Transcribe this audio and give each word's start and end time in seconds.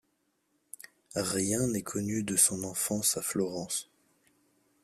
Rien 1.15 1.67
n’est 1.67 1.83
connu 1.83 2.23
de 2.23 2.35
son 2.35 2.63
enfance 2.63 3.17
à 3.17 3.21
Florence. 3.21 3.91